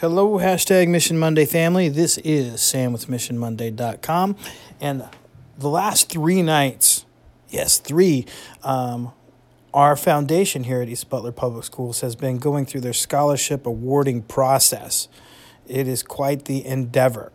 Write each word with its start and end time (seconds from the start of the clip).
Hello, 0.00 0.38
hashtag 0.38 0.88
Mission 0.88 1.18
Monday 1.18 1.46
family. 1.46 1.88
This 1.88 2.18
is 2.18 2.60
Sam 2.60 2.92
with 2.92 3.06
MissionMonday.com. 3.06 4.36
And 4.78 5.08
the 5.56 5.70
last 5.70 6.10
three 6.10 6.42
nights, 6.42 7.06
yes, 7.48 7.78
three, 7.78 8.26
um, 8.62 9.12
our 9.72 9.96
foundation 9.96 10.64
here 10.64 10.82
at 10.82 10.90
East 10.90 11.08
Butler 11.08 11.32
Public 11.32 11.64
Schools 11.64 12.02
has 12.02 12.14
been 12.14 12.36
going 12.36 12.66
through 12.66 12.82
their 12.82 12.92
scholarship 12.92 13.64
awarding 13.64 14.20
process. 14.20 15.08
It 15.66 15.88
is 15.88 16.02
quite 16.02 16.44
the 16.44 16.66
endeavor. 16.66 17.32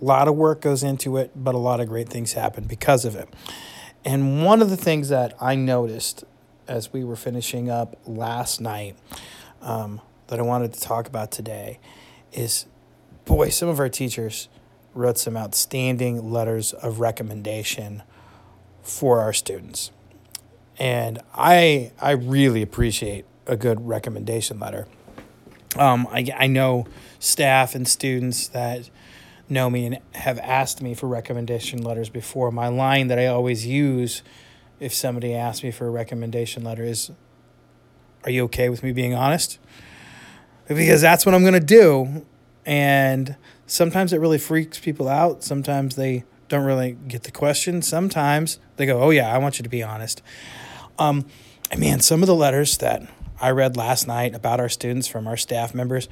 A 0.00 0.02
lot 0.02 0.28
of 0.28 0.34
work 0.34 0.62
goes 0.62 0.82
into 0.82 1.18
it, 1.18 1.30
but 1.36 1.54
a 1.54 1.58
lot 1.58 1.80
of 1.80 1.90
great 1.90 2.08
things 2.08 2.32
happen 2.32 2.64
because 2.64 3.04
of 3.04 3.14
it. 3.14 3.28
And 4.02 4.42
one 4.42 4.62
of 4.62 4.70
the 4.70 4.78
things 4.78 5.10
that 5.10 5.34
I 5.42 5.56
noticed 5.56 6.24
as 6.66 6.94
we 6.94 7.04
were 7.04 7.16
finishing 7.16 7.68
up 7.68 7.98
last 8.06 8.62
night, 8.62 8.96
um, 9.60 10.00
that 10.28 10.38
I 10.38 10.42
wanted 10.42 10.72
to 10.74 10.80
talk 10.80 11.06
about 11.06 11.30
today 11.30 11.78
is 12.32 12.66
boy, 13.24 13.48
some 13.48 13.68
of 13.68 13.78
our 13.78 13.88
teachers 13.88 14.48
wrote 14.94 15.18
some 15.18 15.36
outstanding 15.36 16.30
letters 16.30 16.72
of 16.72 17.00
recommendation 17.00 18.02
for 18.82 19.20
our 19.20 19.32
students. 19.32 19.90
And 20.78 21.20
I 21.34 21.92
I 22.00 22.12
really 22.12 22.62
appreciate 22.62 23.24
a 23.46 23.56
good 23.56 23.86
recommendation 23.86 24.58
letter. 24.58 24.86
Um, 25.78 26.06
I, 26.10 26.26
I 26.36 26.46
know 26.46 26.86
staff 27.18 27.74
and 27.74 27.86
students 27.86 28.48
that 28.48 28.90
know 29.48 29.70
me 29.70 29.86
and 29.86 29.98
have 30.14 30.38
asked 30.38 30.82
me 30.82 30.94
for 30.94 31.06
recommendation 31.06 31.82
letters 31.82 32.08
before. 32.08 32.50
My 32.50 32.68
line 32.68 33.08
that 33.08 33.18
I 33.18 33.26
always 33.26 33.66
use 33.66 34.22
if 34.80 34.92
somebody 34.92 35.34
asks 35.34 35.62
me 35.62 35.70
for 35.70 35.86
a 35.86 35.90
recommendation 35.90 36.64
letter 36.64 36.84
is 36.84 37.10
Are 38.24 38.30
you 38.30 38.44
okay 38.44 38.68
with 38.68 38.82
me 38.82 38.92
being 38.92 39.14
honest? 39.14 39.58
Because 40.68 41.00
that's 41.00 41.24
what 41.24 41.34
I'm 41.34 41.42
going 41.42 41.54
to 41.54 41.60
do. 41.60 42.26
And 42.64 43.36
sometimes 43.66 44.12
it 44.12 44.20
really 44.20 44.38
freaks 44.38 44.78
people 44.78 45.08
out. 45.08 45.42
Sometimes 45.42 45.96
they 45.96 46.24
don't 46.48 46.64
really 46.64 46.96
get 47.08 47.24
the 47.24 47.30
question. 47.30 47.82
Sometimes 47.82 48.58
they 48.76 48.86
go, 48.86 49.00
"Oh 49.00 49.10
yeah, 49.10 49.32
I 49.32 49.38
want 49.38 49.58
you 49.58 49.62
to 49.62 49.68
be 49.68 49.82
honest." 49.82 50.22
Um, 50.98 51.26
and 51.70 51.80
man, 51.80 52.00
some 52.00 52.22
of 52.22 52.26
the 52.26 52.34
letters 52.34 52.78
that 52.78 53.02
I 53.40 53.50
read 53.50 53.76
last 53.76 54.06
night 54.06 54.34
about 54.34 54.60
our 54.60 54.68
students 54.68 55.06
from 55.08 55.26
our 55.26 55.36
staff 55.36 55.74
members 55.74 56.08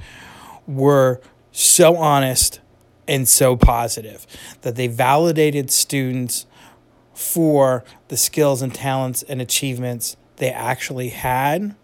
were 0.67 1.21
so 1.51 1.95
honest 1.95 2.59
and 3.07 3.27
so 3.27 3.55
positive 3.55 4.25
that 4.61 4.75
they 4.75 4.87
validated 4.87 5.71
students 5.71 6.45
for 7.13 7.83
the 8.09 8.17
skills 8.17 8.61
and 8.61 8.73
talents 8.73 9.23
and 9.23 9.41
achievements 9.41 10.17
they 10.37 10.49
actually 10.49 11.09
had 11.09 11.75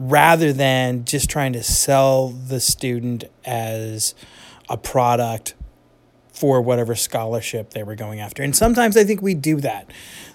rather 0.00 0.50
than 0.50 1.04
just 1.04 1.28
trying 1.28 1.52
to 1.52 1.62
sell 1.62 2.28
the 2.28 2.58
student 2.58 3.24
as 3.44 4.14
a 4.70 4.76
product 4.78 5.54
for 6.32 6.62
whatever 6.62 6.94
scholarship 6.94 7.72
they 7.72 7.82
were 7.82 7.94
going 7.94 8.18
after. 8.18 8.42
And 8.42 8.56
sometimes 8.56 8.96
I 8.96 9.04
think 9.04 9.20
we 9.20 9.34
do 9.34 9.60
that, 9.60 9.90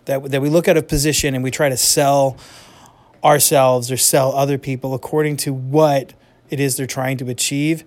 that, 0.06 0.24
that 0.30 0.40
we 0.40 0.50
look 0.50 0.68
at 0.68 0.78
a 0.78 0.84
position 0.84 1.34
and 1.34 1.44
we 1.44 1.50
try 1.50 1.68
to 1.68 1.78
sell 1.78 2.38
ourselves 3.24 3.92
or 3.92 3.98
sell 3.98 4.34
other 4.34 4.60
people 4.60 4.94
according 4.94 5.38
to 5.38 5.52
what 5.52 6.14
it 6.52 6.60
is 6.60 6.78
they're 6.78 6.86
trying 6.86 7.18
to 7.18 7.30
achieve. 7.32 7.84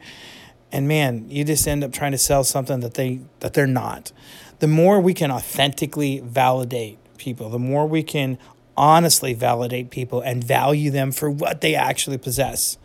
And 0.72 0.88
man, 0.88 1.30
you 1.30 1.44
just 1.44 1.68
end 1.68 1.84
up 1.84 1.92
trying 1.92 2.10
to 2.10 2.18
sell 2.18 2.42
something 2.42 2.80
that 2.80 2.94
they 2.94 3.20
that 3.38 3.54
they're 3.54 3.68
not. 3.68 4.10
The 4.58 4.66
more 4.66 5.00
we 5.00 5.14
can 5.14 5.30
authentically 5.30 6.18
validate 6.18 6.98
people, 7.18 7.50
the 7.50 7.58
more 7.60 7.86
we 7.86 8.02
can 8.02 8.36
honestly 8.78 9.34
validate 9.34 9.90
people 9.90 10.20
and 10.20 10.42
value 10.42 10.90
them 10.90 11.10
for 11.10 11.28
what 11.28 11.60
they 11.60 11.74
actually 11.74 12.16
possess, 12.16 12.78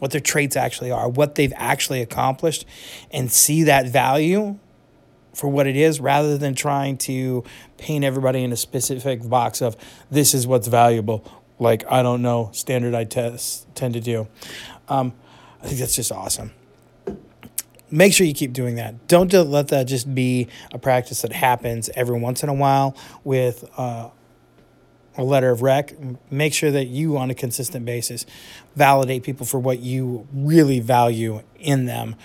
what 0.00 0.10
their 0.10 0.20
traits 0.20 0.56
actually 0.56 0.90
are, 0.90 1.08
what 1.08 1.36
they've 1.36 1.52
actually 1.56 2.02
accomplished, 2.02 2.66
and 3.12 3.30
see 3.30 3.62
that 3.62 3.88
value 3.88 4.58
for 5.32 5.48
what 5.48 5.66
it 5.66 5.76
is 5.76 6.00
rather 6.00 6.36
than 6.36 6.54
trying 6.54 6.96
to 6.96 7.44
paint 7.78 8.04
everybody 8.04 8.42
in 8.42 8.52
a 8.52 8.56
specific 8.56 9.26
box 9.28 9.62
of 9.62 9.76
this 10.10 10.34
is 10.34 10.46
what's 10.46 10.66
valuable, 10.66 11.24
like 11.58 11.84
I 11.90 12.02
don't 12.02 12.22
know, 12.22 12.50
standardized 12.52 13.10
tests 13.10 13.66
tend 13.74 13.94
to 13.94 14.00
do. 14.00 14.26
Um, 14.88 15.12
I 15.62 15.68
think 15.68 15.78
that's 15.78 15.94
just 15.94 16.10
awesome. 16.10 16.52
Make 17.88 18.12
sure 18.12 18.26
you 18.26 18.34
keep 18.34 18.52
doing 18.52 18.74
that. 18.76 19.06
Don't 19.06 19.32
let 19.32 19.68
that 19.68 19.84
just 19.86 20.12
be 20.12 20.48
a 20.72 20.78
practice 20.78 21.22
that 21.22 21.32
happens 21.32 21.88
every 21.94 22.18
once 22.18 22.42
in 22.42 22.48
a 22.48 22.54
while 22.54 22.96
with 23.22 23.64
uh, 23.76 24.08
a 25.16 25.24
letter 25.24 25.50
of 25.50 25.62
rec, 25.62 25.94
make 26.30 26.52
sure 26.52 26.70
that 26.70 26.86
you, 26.86 27.16
on 27.16 27.30
a 27.30 27.34
consistent 27.34 27.84
basis, 27.84 28.26
validate 28.74 29.22
people 29.22 29.46
for 29.46 29.58
what 29.58 29.80
you 29.80 30.26
really 30.32 30.80
value 30.80 31.42
in 31.58 31.86
them. 31.86 32.16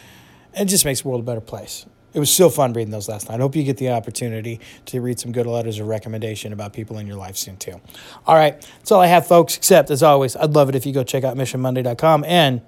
It 0.53 0.65
just 0.65 0.85
makes 0.85 1.01
the 1.01 1.07
world 1.07 1.21
a 1.21 1.23
better 1.23 1.41
place. 1.41 1.85
It 2.13 2.19
was 2.19 2.29
so 2.29 2.49
fun 2.49 2.73
reading 2.73 2.91
those 2.91 3.07
last 3.07 3.29
night. 3.29 3.35
I 3.35 3.41
hope 3.41 3.55
you 3.55 3.63
get 3.63 3.77
the 3.77 3.91
opportunity 3.91 4.59
to 4.87 4.99
read 4.99 5.17
some 5.19 5.31
good 5.31 5.45
letters 5.45 5.79
of 5.79 5.87
recommendation 5.87 6.51
about 6.51 6.73
people 6.73 6.97
in 6.97 7.07
your 7.07 7.15
life 7.15 7.37
soon, 7.37 7.55
too. 7.55 7.79
All 8.27 8.35
right, 8.35 8.59
that's 8.79 8.91
all 8.91 8.99
I 8.99 9.07
have, 9.07 9.25
folks, 9.25 9.55
except, 9.55 9.89
as 9.89 10.03
always, 10.03 10.35
I'd 10.35 10.51
love 10.51 10.67
it 10.67 10.75
if 10.75 10.85
you 10.85 10.91
go 10.91 11.03
check 11.03 11.23
out 11.23 11.37
missionmonday.com, 11.37 12.25
and 12.25 12.61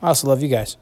I 0.00 0.08
also 0.08 0.28
love 0.28 0.42
you 0.42 0.48
guys. 0.48 0.76